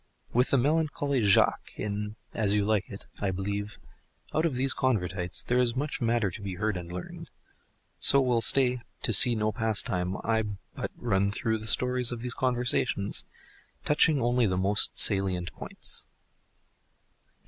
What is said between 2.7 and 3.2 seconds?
It,"